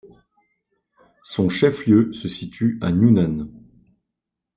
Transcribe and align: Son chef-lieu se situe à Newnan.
Son 1.21 1.47
chef-lieu 1.47 2.11
se 2.11 2.27
situe 2.27 2.79
à 2.81 2.91
Newnan. 2.91 3.49